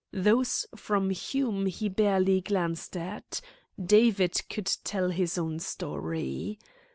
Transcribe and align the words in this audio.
Those 0.13 0.65
from 0.75 1.11
Hume 1.11 1.67
he 1.67 1.87
barely 1.87 2.41
glanced 2.41 2.97
at. 2.97 3.39
David 3.79 4.41
could 4.49 4.65
tell 4.83 5.11
his 5.11 5.37
own 5.37 5.59
story. 5.59 6.57